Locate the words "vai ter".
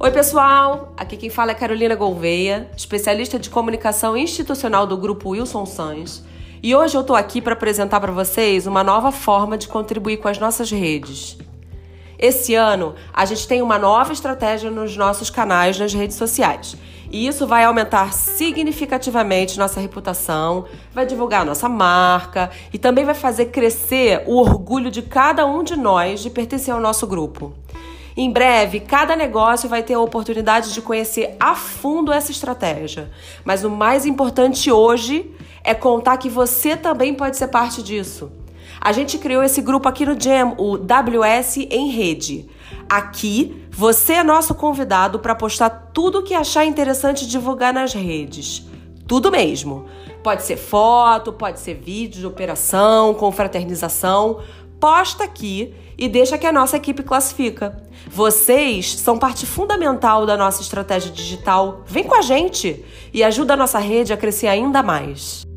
29.68-29.94